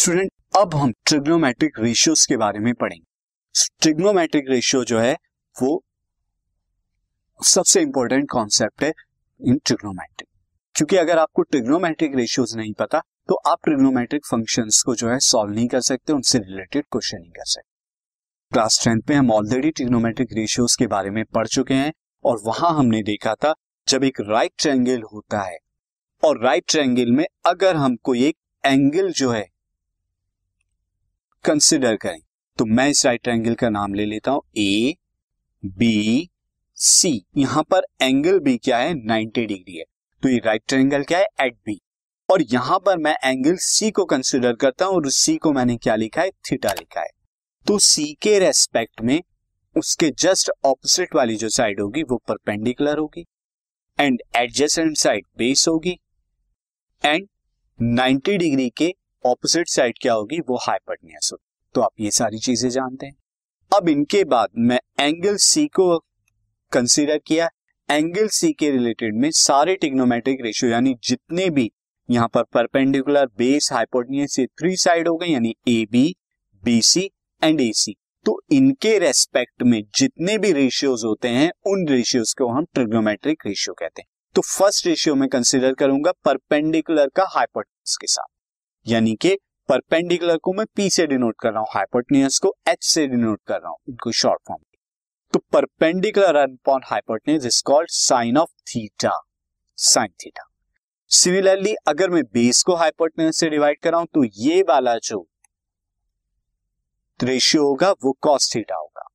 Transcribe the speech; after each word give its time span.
Student 0.00 0.30
अब 0.56 0.74
हम 0.74 0.92
trigonometric 1.06 1.78
ratios 1.78 2.24
के 2.26 2.36
बारे 2.36 2.58
में 2.58 2.72
पढ़ेंगे। 2.74 3.64
ट्रिग्नोमेट्रिक 3.82 4.44
रेशियो 4.50 4.84
जो 4.84 4.98
है, 4.98 5.12
वो 5.56 5.82
सबसे 7.40 7.80
इंपॉर्टेंट 7.80 8.30
कॉन्सेप्ट 8.30 8.82
है 8.82 8.92
इन 9.40 9.58
ट्रिग्नोमेट्रिक 9.66 10.28
क्योंकि 10.74 10.96
अगर 10.96 11.18
आपको 11.18 11.42
ट्रिग्नोमेट्रिक 11.42 12.16
रेशियोज 12.16 12.56
नहीं 12.56 12.72
पता 12.72 13.02
तो 13.28 13.34
आप 13.46 13.58
ट्रिग्नोमेट्रिक 13.64 14.26
फ़ंक्शंस 14.26 14.82
को 14.82 14.94
जो 14.94 15.10
है 15.10 15.18
सॉल्व 15.18 15.52
नहीं 15.52 15.68
कर 15.68 15.80
सकते, 15.80 16.12
उनसे 16.12 16.38
रिलेटेड 16.38 16.84
क्वेश्चन 16.92 17.18
नहीं 17.18 17.30
कर 17.30 17.44
सकते। 17.44 17.68
क्लास 18.52 18.80
टेंथ 18.84 19.02
में 19.10 19.16
हम 19.16 19.30
ऑलरेडी 19.32 19.70
ट्रिग्नोमेट्रिक 19.70 20.32
रेशियोज 20.32 20.76
के 20.76 20.86
बारे 20.86 21.10
में 21.10 21.24
पढ़ 21.24 21.46
चुके 21.48 21.74
हैं, 21.74 21.92
और 22.24 22.42
वहाँ 22.46 22.74
हमने 22.74 23.02
देखा 23.02 23.34
था, 23.34 23.54
जब 23.88 24.04
एक 24.04 24.20
राइट 24.20 24.52
ट्रायंगल 24.58 25.02
होता 25.12 25.42
है, 25.42 25.58
और 26.22 26.44
राइट 26.44 26.64
ट्रायंगल 26.68 27.12
में 27.12 27.26
अगर 27.46 27.76
हम 27.76 27.96
कोई 27.96 28.24
एक 28.24 28.36
एंगल 28.64 29.12
जो 29.12 29.30
है 29.30 29.48
कंसिडर 31.44 31.96
करें। 31.96 32.20
तो 32.58 32.64
मैं 32.64 32.88
इस 32.88 33.04
राइट 33.06 33.28
एंगल 33.28 33.54
का 33.54 33.68
नाम 33.68 33.94
ले 33.94 34.04
लेता 34.06 34.30
हूँ। 34.30 34.42
ए 34.56 34.94
बी 35.62 36.28
सी 36.78 37.22
यहाँ 37.36 37.62
पर 37.62 37.82
एंगल 38.02 38.38
बी 38.38 38.56
क्या 38.58 38.78
है? 38.78 38.92
90 38.94 39.46
डिग्री 39.46 39.76
है। 39.76 39.84
तो 40.22 40.28
ये 40.28 40.38
राइट 40.38 40.62
ट्रायंगल 40.68 41.02
क्या 41.02 41.18
है? 41.18 41.26
एट 41.40 41.54
बी 41.66 41.80
और 42.28 42.42
यहाँ 42.42 42.78
पर 42.78 42.98
मैं 42.98 43.14
एंगल 43.24 43.56
सी 43.56 43.90
को 43.90 44.04
कंसिडर 44.04 44.52
करता 44.54 44.84
हूँ 44.84 44.94
और 44.94 45.10
सी 45.10 45.36
को 45.36 45.52
मैंने 45.52 45.76
क्या 45.76 45.96
लिखा 45.96 46.22
है? 46.22 46.30
थीटा 46.30 46.72
लिखा 46.72 47.00
है। 47.00 47.10
तो 47.66 47.78
सी 47.78 48.12
के 48.22 48.38
रेस्पेक्ट 48.38 49.00
में 49.00 49.20
उसके 49.76 50.10
जस्ट 50.10 50.50
ऑपोजिट 50.64 51.14
वाली 51.14 51.36
जो 51.36 51.48
साइड 51.48 51.80
होगी, 51.80 52.02
वो 52.02 52.22
परपेंडिकुलर 52.28 52.98
होगी 52.98 53.24
एंड 53.98 54.22
एडजेसेंट 54.36 54.96
साइड 54.96 55.24
बेस 55.38 55.64
होगी 55.68 55.98
एंड 57.02 57.28
90 57.78 58.36
डिग्री 58.38 58.68
के 58.70 58.94
ऑपोजिट 59.24 59.68
साइड 59.68 59.98
क्या 60.00 60.12
होगी? 60.12 60.38
वो 60.40 60.56
हाइपोटेन्यूज 60.58 61.28
होगी। 61.32 61.48
तो 61.74 61.80
आप 61.80 61.90
ये 62.00 62.10
सारी 62.10 62.38
चीज़ें 62.38 62.68
जानते 62.70 63.06
हैं। 63.06 63.14
अब 63.72 63.88
इनके 63.88 64.22
बाद 64.26 64.48
मैं 64.58 64.78
एंगल 65.00 65.36
सी 65.38 65.66
को 65.68 65.98
कंसीडर 66.72 67.18
किया। 67.18 67.48
एंगल 67.88 68.28
सी 68.28 68.52
के 68.52 68.70
रिलेटेड 68.70 69.16
में 69.16 69.30
सारे 69.32 69.74
टिग्नोमेट्रिक 69.76 70.40
रेशियो 70.42 70.70
यानी 70.70 70.94
जितने 71.04 71.48
भी 71.50 71.70
यहाँ 72.08 72.28
पर 72.28 72.42
परपेंडिकुलर 72.44 73.26
बेस 73.38 73.68
हाइपोटेन्यूज 73.72 74.28
से 74.28 74.46
थ्री 74.48 74.76
साइड 74.76 75.08
हो 75.08 75.16
गए, 75.16 75.26
यानी 75.26 75.54
A 75.68 75.86
B 75.92 76.14
B 76.62 76.80
C 76.82 77.10
and 77.42 77.60
A 77.60 77.70
C 77.74 77.96
तो 78.26 78.40
इनके 78.52 78.98
रेस्पेक्ट 78.98 79.62
में 79.62 79.82
जितने 79.94 80.36
भी 80.38 80.52
रेशियोज 80.52 81.04
होते 81.04 81.28
हैं, 81.28 81.50
उन 81.66 81.86
रेशियोज 81.88 82.32
को 82.34 82.48
हम 82.48 82.66
ट्रिग्नोमेट्रिक 82.74 83.46
रेशियो 83.46 83.74
कहते 83.74 84.02
हैं। 84.02 84.08
तो 84.34 84.42
फ़र्स्ट 84.42 84.86
रेशियो 84.86 85.14
में 85.14 85.28
कंसिडर 85.28 85.74
करूँगा 85.74 86.12
परपेंडिकुलर 86.24 87.08
का 87.08 87.24
हाइपोटेन्यूज 87.28 87.96
के 87.96 88.06
साथ। 88.06 88.28
यानी 88.90 89.14
कि 89.14 89.36
परपेंडिकुलर 89.68 90.36
को 90.36 90.52
मैं 90.52 90.64
पी 90.76 90.88
से 90.90 91.06
डिनोट 91.06 91.34
कर 91.40 91.50
रहा 91.50 91.60
हूँ 91.60 91.68
हाइपोटनियस 91.70 92.38
को 92.38 92.54
एच 92.68 92.84
से 92.84 93.06
डिनोट 93.06 93.40
कर 93.46 93.54
रहा 93.54 93.70
हूँ, 93.70 93.78
इनको 93.88 94.12
शॉर्ट 94.12 94.40
फॉर्म 94.48 94.62
तो 95.32 95.38
perpendicular 95.52 96.36
upon 96.36 96.80
hypotenuse 96.86 97.44
is 97.46 97.62
called 97.66 97.88
sine 97.90 98.36
of 98.36 98.50
theta 98.68 99.12
sine 99.78 100.12
theta 100.24 100.46
similarly 101.10 101.74
अगर 101.88 102.10
मैं 102.10 102.22
बेस 102.34 102.62
को 102.62 102.74
हाइपोटनियस 102.76 103.38
से 103.38 103.50
डिवाइड 103.50 103.78
कर 103.82 103.90
रहा 103.90 104.00
हूँ 104.00 104.08
तो 104.14 104.24
ये 104.38 104.62
वाला 104.68 104.96
जो 105.00 105.26
रेशियो 107.20 107.62
होगा, 107.62 107.90
वो 107.92 108.12
कॉस 108.22 108.54
थीटा 108.54 108.76
होगा। 108.76 109.06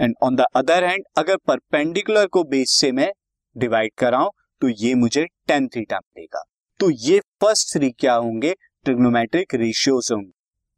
And 0.00 0.14
on 0.22 0.36
the 0.36 0.44
other 0.56 0.84
hand 0.84 1.04
अगर 1.18 1.36
परपेंडिकुलर 1.48 2.26
को 2.26 2.42
बेस 2.46 2.70
से 2.72 2.92
मैं 2.92 3.10
डिवाइड 3.56 3.92
कर 3.98 4.10
रहा 4.12 4.20
हूँ 4.22 4.30
तो 4.62 4.68
ये 4.70 4.94
मुझे 4.96 5.24
टेन 5.48 5.68
थीटा 5.68 5.98
मिलेगा। 5.98 6.42
तो 6.80 6.90
ये 6.90 7.18
फ़र्स्ट 7.40 7.72
थ्री 7.72 7.90
क्या 7.92 8.14
होंगे? 8.16 8.54
ट्रिग्नोमेट्रिक 8.84 9.54
रेशियोज 9.54 10.08
होंगे 10.12 10.30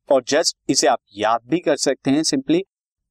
और 0.09 0.23
जस्ट 0.29 0.57
इसे 0.71 0.87
आप 0.87 1.01
याद 1.17 1.41
भी 1.51 1.59
कर 1.61 1.77
सकते 1.77 2.11
हैं 2.11 2.23
सिंपली 2.23 2.63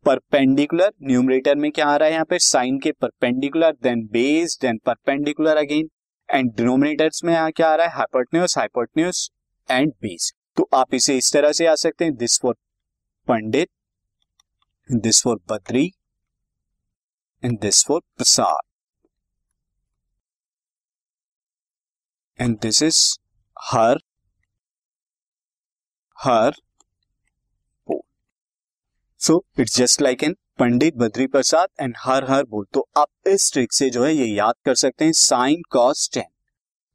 परपेंडिकुलर 0.06 0.92
न्यूमरेटर 1.04 1.56
में 1.56 1.72
क्या 1.72 1.86
आ 1.88 1.96
रहा 1.96 2.08
है 2.08 2.14
यहाँ 2.14 2.26
पे? 2.30 2.40
साइन 2.40 2.80
के 2.80 2.92
perpendicular 2.92 3.72
then 3.84 4.06
base 4.12 4.58
then 4.62 4.78
perpendicular 4.86 5.58
again 5.58 5.90
and 6.30 6.52
denominators 6.58 7.24
में 7.24 7.34
यहाँ 7.34 7.52
क्या 7.52 7.70
आ 7.70 7.76
रहा 7.76 7.88
है? 7.88 7.94
हाइपोटन्यूस 7.94 8.58
हाइपोटन्यूस 8.58 9.30
एंड 9.70 9.92
बेस 10.02 10.32
तो 10.58 10.68
आप 10.74 10.94
इसे 10.94 11.18
इस 11.18 11.32
तरह 11.34 11.52
से 11.52 11.68
आ 11.68 11.76
सकते 11.76 12.06
हैं। 12.06 12.16
This 12.16 12.40
for 12.42 12.56
Pandit 13.28 13.70
this 14.90 15.24
for 15.24 15.40
Badri 15.50 15.86
and 17.44 17.60
this 17.60 17.86
for 17.86 18.00
Prasad. 18.18 18.62
And 22.40 22.58
this 22.62 22.84
is 22.84 23.02
हर 23.58 24.00
हर 26.24 26.52
बोल 27.88 28.00
so 29.22 29.44
it's 29.60 29.76
just 29.78 30.02
like 30.02 30.24
an 30.24 30.36
Pandit 30.60 30.96
Badri 30.98 31.26
Prasad 31.28 31.68
and 31.82 31.96
हर 32.00 32.30
हर 32.30 32.44
बोल। 32.44 32.66
तो 32.74 32.86
आप 32.98 33.08
इस 33.28 33.52
ट्रिक 33.54 33.74
से 33.74 33.90
जो 33.90 34.04
है 34.04 34.14
ये 34.14 34.26
याद 34.28 34.54
कर 34.66 34.76
सकते 34.76 35.06
हैं 35.06 35.12
साइन 35.14 35.62
कॉस 35.72 36.10
टेन 36.14 36.24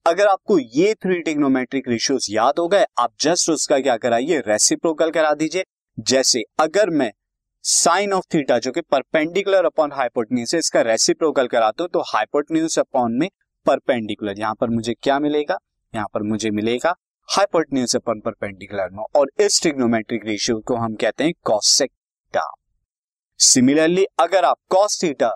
अगर 0.06 0.27
आपको 0.27 0.59
ये 0.59 0.94
थ्री 0.94 1.21
टिग्नोमेट्रिक 1.22 1.89
रेशियोज 1.89 2.27
याद 2.31 2.59
हो 2.59 2.66
गए, 2.69 2.84
आप 2.99 3.12
जस्ट 3.21 3.50
उसका 3.50 3.78
क्या 3.81 3.97
कराइए 3.97 4.39
रेसिप्रोकल 4.47 5.11
करा 5.11 5.33
दीजिए। 5.34 5.65
जैसे 5.99 6.43
अगर 6.60 6.91
मैं 6.91 7.10
साइन 7.65 8.12
ऑफ़ 8.12 8.25
थीटा 8.34 8.59
जो 8.59 8.72
कि 8.72 8.81
परपेंडिकुलर 8.83 9.65
अपॉन 9.65 9.93
हाइपोटन्यूज 9.93 10.55
है, 10.55 10.59
इसका 10.59 10.83
रेसिप्रोकल 10.83 11.47
कराता 11.49 11.83
हूँ 11.83 11.91
तो 11.91 12.03
हाइपोटन्यूज 12.09 12.78
अपॉन 12.78 13.19
में 13.19 13.28
परपेंडिकुलर 13.66 14.39
यहाँ 14.39 14.55
पर 14.55 14.71
मुझे 14.71 14.95
क्या 14.95 15.19
मिलेगा? 15.19 15.59
यहाँ 15.93 16.06
पर 16.15 16.22
मुझे 16.25 16.50
मिलेगा 16.53 16.95
हाइपोटेन्यूज 17.28 17.94
अपन 17.97 18.21
परपेंडिकुलर 18.21 18.91
में 18.93 19.03
और 19.16 19.31
इस 19.41 19.61
ट्रिग्नोमेट्रिक 19.62 20.25
रेशियो 20.27 20.59
को 20.61 20.77
हम 20.77 20.94
कहते 20.94 21.25
हैं 21.25 21.33
कॉसेक 21.44 21.91
सिमिलरली 23.41 24.05
अगर 24.21 24.44
आप 24.44 24.56
cos 24.71 24.99
theta 25.03 25.28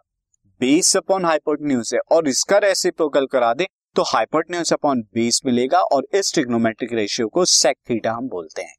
base 0.60 0.96
upon 0.96 1.24
hypotenuse 1.24 1.90
है 1.94 2.00
और 2.12 2.28
इसका 2.28 2.58
रेसिप्रोकल 2.58 3.26
करा 3.26 3.52
दें 3.54 3.64
तो 3.96 4.02
हाइपोटेन्यूज 4.02 4.72
अपॉन 4.72 5.02
बेस 5.14 5.40
मिलेगा 5.46 5.80
और 5.92 6.06
इस 6.14 6.32
ट्रिग्नोमेट्रिक 6.34 6.92
रेशियो 6.92 7.28
को 7.28 7.44
सेक 7.46 7.76
थीटा 7.90 8.12
हम 8.12 8.28
बोलते 8.28 8.62
हैं। 8.62 8.74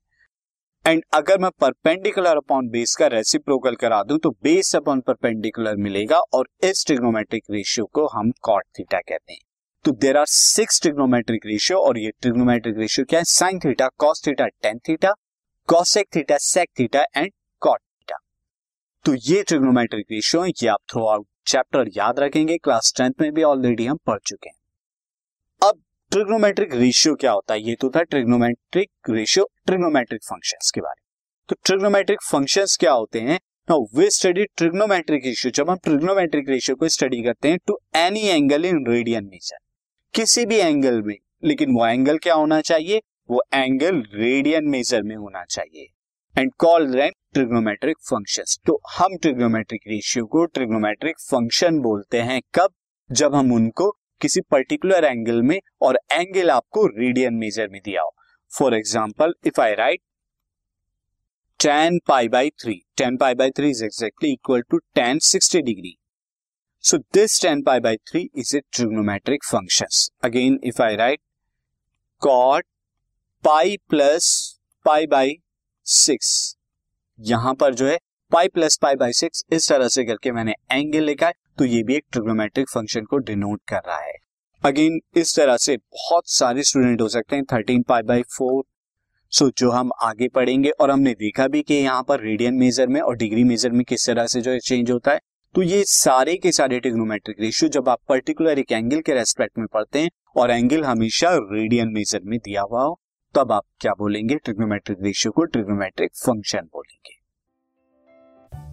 एंड 0.86 1.04
अगर 1.14 1.40
मैं 1.40 1.52
परपेंडिकुलर 1.62 2.38
अपॉन 2.38 2.70
बेस 2.70 2.96
का 2.96 3.08
रेसिप्रोकल 3.10 3.76
करा 3.76 4.04
दूँ 4.04 4.20
तो 4.20 4.30
बेस 4.44 4.76
अपॉन 4.76 5.02
परपेंडिकुलर 5.02 5.76
मिलेगा 5.80 6.20
और 6.34 6.48
इस 6.64 6.86
ट्रिग्नोमेट्रिक 6.88 7.44
रेशियो 7.52 7.86
को 7.86 8.08
हम 8.08 8.32
कॉट 8.42 8.64
थीटा 8.80 9.00
कहते 9.00 9.34
हैं। 9.34 9.40
तो 9.86 9.92
there 9.94 10.18
are 10.18 10.26
six 10.26 10.82
trigonometric 10.82 11.46
ratio 11.46 11.78
और 11.78 11.98
ये 12.00 12.12
ट्रिग्नोमेट्रिक 12.22 12.78
रेशियो 12.78 13.06
क्या 13.06 13.20
है? 13.20 13.24
Sine 13.26 13.58
theta 13.60 13.88
cos 14.00 14.22
theta 14.28 14.46
tan 14.46 14.78
theta 14.88 15.12
cosec 15.70 16.08
theta 16.16 16.38
sec 16.40 16.70
theta 16.80 17.02
and 17.18 17.32
cot 17.62 17.80
theta 17.80 18.18
तो 19.06 19.14
ये 19.24 19.42
ट्रिग्नोमेट्रिक 19.44 20.06
रेशियो 20.12 20.42
है, 20.44 20.50
ये 20.50 20.68
आप 20.68 20.80
थ्रू 20.92 21.06
आउट 21.06 21.26
चैप्टर 21.48 21.90
याद 21.98 22.20
रखेंगे 22.20 22.58
क्लास 22.58 22.94
टेंथ 22.98 23.12
में 23.22 23.32
भी 23.34 23.44
ऑलरेडी 23.44 23.86
हम 23.86 23.98
पढ़ 24.08 24.20
चुके 24.26 24.50
हैं। 24.50 24.56
अब 25.62 25.82
ट्रिग्नोमेट्रिक 26.12 26.76
रेशियो 26.76 27.16
क्या 27.16 27.32
होता 27.32 27.54
है? 27.54 27.62
ये 27.62 27.76
तो 27.82 27.90
था 27.90 28.04
ट्रिग्नोमेट्रिक 28.04 28.90
रेशियो 29.10 29.50
ट्रिग्नोमेट्रिक 29.66 30.24
फ़ंक्शंस 30.24 30.72
के 30.76 30.82
बारे 30.82 31.02
में। 31.02 31.06
तो 31.50 31.56
ट्रिग्नोमेट्रिक 31.66 32.24
फ़ंक्शंस 32.24 32.78
क्या 32.80 32.92
होते 32.94 33.22
हैं? 33.22 33.40
Now 33.70 33.86
we 33.96 34.10
study 34.12 34.46
trigonometric 34.58 35.26
ratio 35.26 35.52
जब 35.56 35.70
हम 35.70 35.78
ट्रिग्नोमेट्रिक 35.84 36.50
रेशियो 36.50 36.76
को 36.76 36.90
स्टडी 36.90 37.22
करते 37.24 37.50
हैं 37.50 37.60
to 37.68 37.80
any 37.98 38.28
angle 38.30 38.66
in 38.66 38.84
radian 38.88 39.26
nature 39.26 39.58
किसी 40.14 40.46
भी 40.46 40.58
एंगल 40.58 41.02
में। 41.02 41.16
लेकिन 41.44 41.72
वो 41.74 41.86
एंगल 41.86 42.18
क्या 42.18 42.34
होना 42.34 42.60
चाहिए? 42.62 43.02
वो 43.30 43.42
एंगल 43.54 44.02
रेडियन 44.14 44.66
मेजर 44.70 45.02
में 45.04 45.16
होना 45.16 45.44
चाहिए। 45.46 45.88
And 46.36 46.52
call 46.60 46.86
them 46.92 47.12
trigonometric 47.34 47.98
functions 48.10 48.58
तो 48.66 48.80
हम 48.98 49.16
ट्रिग्नोमेट्रिक 49.18 49.82
रेशियो 49.88 50.26
को 50.26 50.46
ट्रिग्नोमेट्रिक 50.48 51.20
फ़ंक्शन 51.22 51.80
बोलते 51.82 52.22
हैं 52.22 52.42
कब? 52.56 52.70
जब 53.10 53.36
हम 53.36 53.52
उनको 53.54 53.90
किसी 54.22 54.42
पर्टिकुलर 54.52 55.06
एंगल 55.06 55.42
में 55.42 55.60
और 55.82 56.00
एंगल 56.12 56.50
आपको 56.52 56.86
रेडियन 56.88 57.34
मेजर 57.36 57.68
में 57.70 57.82
दिया 57.86 58.02
हो। 58.02 58.14
For 58.52 58.76
example 58.76 59.34
if 59.48 59.62
I 59.62 59.74
write 59.76 60.02
tan 61.60 62.00
pi 62.08 62.28
by 62.28 62.50
three 62.62 62.82
tan 62.98 63.18
pi 63.18 63.36
by 63.36 63.52
three 63.52 63.70
is 63.70 63.84
exactly 63.86 64.32
equal 64.34 64.62
to 64.62 64.78
tan 64.96 65.20
sixty 65.24 65.62
degree 65.64 65.96
So 66.84 66.98
this 67.14 67.40
10 67.40 67.64
pi 67.64 67.80
by 67.80 67.98
3 68.06 68.30
is 68.36 68.54
a 68.54 68.62
trigonometric 68.70 69.46
functions. 69.46 70.12
Again, 70.22 70.60
if 70.62 70.82
I 70.82 70.98
write 70.98 71.22
cot 72.22 72.66
pi 73.44 73.78
plus 73.90 74.60
pi 74.86 75.06
by 75.06 75.38
6, 75.88 76.58
यहाँ 77.20 77.54
पर 77.56 77.74
जो 77.74 77.88
है 77.88 77.98
pi 78.32 78.48
plus 78.48 78.78
pi 78.78 78.96
by 78.96 79.14
six 79.14 79.44
इस 79.54 79.70
तरह 79.70 79.88
से 79.88 80.04
करके 80.06 80.32
मैंने 80.32 80.54
angle 80.72 81.04
लिखा 81.04 81.28
है 81.28 81.34
तो 81.58 81.66
ये 81.66 81.82
भी 81.84 81.96
एक 81.96 82.06
ट्रिग्नोमेट्रिक 82.12 82.70
फ़ंक्शन 82.70 83.06
को 83.06 83.18
डिनोट 83.24 83.62
कर 83.68 83.82
रहा 83.88 84.00
है 84.00 84.14
अगेन 84.64 85.00
इस 85.18 85.36
तरह 85.36 85.58
से 85.60 85.78
बहुत 85.78 86.30
सारे 86.32 86.64
स्टूडेंट 86.64 87.02
हो 87.02 87.10
सकते 87.10 87.36
हैं 87.36 87.46
thirteen 87.54 87.84
pi 87.84 88.02
by 88.04 88.24
four 88.30 88.64
so 89.32 89.50
जो 89.58 89.70
हम 89.72 89.92
आगे 90.04 90.28
पढ़ेंगे 90.36 90.70
और 90.72 90.92
हमने 90.92 91.14
देखा 91.20 91.48
भी 91.48 91.62
कि 91.62 91.74
यहाँ 91.76 92.04
पर 92.04 92.20
रेडियन 92.22 92.56
मेजर 92.56 92.88
में 92.88 93.02
और 93.02 93.18
डिग्री 93.18 93.44
मेजर 93.44 93.72
में 93.72 93.84
किस 93.86 94.08
तरह 94.08 94.28
से 94.28 94.42
जो 94.42 94.52
है 94.52 94.60
चेंज 94.62 94.92
होता 94.92 95.12
है 95.12 95.20
तो 95.56 95.62
ये 95.62 95.84
सारे 95.84 96.36
के 96.36 96.52
सारे 96.52 96.80
टिग्नोमेट्रिक 96.80 97.38
रेशियो 97.42 97.70
जब 97.70 97.90
आप 97.90 98.00
पर्टिकुलर 98.10 98.60
एक 98.60 98.72
एंगल 98.72 99.00
के 99.00 99.14
रेस्पेक्ट 99.14 99.58
में 99.58 99.68
पढ़ते 99.74 100.00
हैं 100.00 100.10
और 100.36 100.52
एंगल 100.52 100.84
हमेशा 100.84 101.30
रेडियन 101.34 101.88
मेजर 101.88 102.20
में 102.26 102.40
दिया 102.40 102.62
हुआ 102.62 102.84
हो, 102.84 103.00
तब 103.36 103.52
आप 103.52 103.64
क्या 103.80 103.92
बोलेंगे? 103.92 104.36
ट्रिग्नोमेट्रिक 104.36 104.98
रेशियो 105.02 105.32
को 105.32 105.44
ट्रिग्नोमेट्रिक 105.44 106.12
फ़ंक्शन 106.26 106.60
बोलेंगे। 106.60 107.22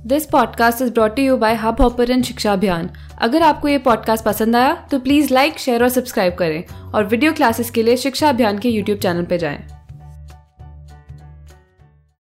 This 0.09 0.27
podcast 0.27 0.83
is 0.83 0.93
brought 0.93 1.19
you 1.19 1.37
by 1.37 1.55
Hubhopper 1.81 2.23
Shiksha 2.23 2.53
Abhiyan 2.53 2.91
अगर 3.19 3.43
आपको 3.43 3.69
ये 3.69 3.79
पॉडकास्ट 3.79 4.25
पसंद 4.25 4.57
आया 4.57 4.75
तो 4.91 4.99
प्लीज़ 4.99 5.35
लाइक 5.35 5.59
शेयर 5.59 5.83
और 5.83 5.89
सब्सक्राइब 5.89 6.35
करें 6.35 6.65
और 6.93 7.07
वीडियो 7.07 7.33
क्लासेस 7.33 7.71
के 7.71 7.83
लिए 7.83 7.97
शिक्षा 7.97 8.29
अभियान 8.29 8.59
के 8.59 8.69
यूट्यूब 8.69 8.99
चैनल 8.99 9.25
पर 9.25 9.37
जाएँ। 9.37 9.80